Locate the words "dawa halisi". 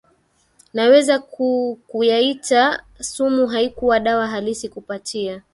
3.99-4.69